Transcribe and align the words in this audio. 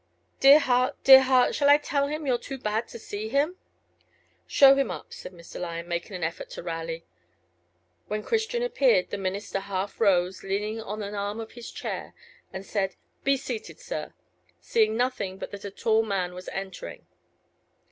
Dear 0.39 0.57
heart, 0.57 0.95
dear 1.03 1.21
heart! 1.21 1.53
shall 1.53 1.69
I 1.69 1.77
tell 1.77 2.07
him 2.07 2.25
you're 2.25 2.39
too 2.39 2.57
bad 2.57 2.87
to 2.87 2.97
see 2.97 3.29
him?" 3.29 3.57
"Show 4.47 4.73
him 4.73 4.89
up," 4.89 5.13
said 5.13 5.31
Mr. 5.31 5.59
Lyon, 5.61 5.87
making 5.87 6.15
an 6.15 6.23
effort 6.23 6.49
to 6.49 6.63
rally. 6.63 7.05
When 8.07 8.23
Christian 8.23 8.63
appeared, 8.63 9.11
the 9.11 9.19
minister 9.19 9.59
half 9.59 10.01
rose, 10.01 10.41
leaning 10.41 10.81
on 10.81 11.03
an 11.03 11.13
arm 11.13 11.39
of 11.39 11.51
his 11.51 11.69
chair, 11.69 12.15
and 12.51 12.65
said, 12.65 12.95
"Be 13.23 13.37
seated, 13.37 13.79
sir," 13.79 14.15
seeing 14.59 14.97
nothing 14.97 15.37
but 15.37 15.51
that 15.51 15.65
a 15.65 15.69
tall 15.69 16.01
man 16.01 16.33
was 16.33 16.49
entering. 16.49 17.05